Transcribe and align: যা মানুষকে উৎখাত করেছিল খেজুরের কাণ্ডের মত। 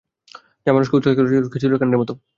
যা 0.67 0.71
মানুষকে 0.71 0.97
উৎখাত 0.97 1.13
করেছিল 1.17 1.51
খেজুরের 1.53 1.79
কাণ্ডের 1.79 1.99
মত। 2.01 2.09